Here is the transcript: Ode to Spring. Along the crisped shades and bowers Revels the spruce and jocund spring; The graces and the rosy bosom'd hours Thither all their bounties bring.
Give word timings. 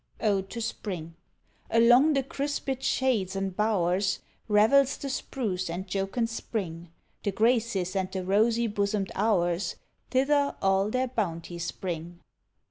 Ode 0.19 0.49
to 0.49 0.61
Spring. 0.61 1.13
Along 1.69 2.13
the 2.13 2.23
crisped 2.23 2.81
shades 2.81 3.35
and 3.35 3.55
bowers 3.55 4.17
Revels 4.47 4.97
the 4.97 5.11
spruce 5.11 5.69
and 5.69 5.85
jocund 5.87 6.27
spring; 6.31 6.89
The 7.21 7.31
graces 7.31 7.95
and 7.95 8.11
the 8.11 8.25
rosy 8.25 8.65
bosom'd 8.65 9.11
hours 9.13 9.75
Thither 10.09 10.55
all 10.59 10.89
their 10.89 11.07
bounties 11.09 11.69
bring. 11.71 12.19